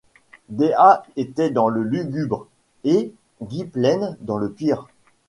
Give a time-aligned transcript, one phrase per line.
[0.49, 2.47] Dea était dans le lugubre,
[2.83, 3.13] et
[3.43, 4.87] Gwynplaine dans le pire.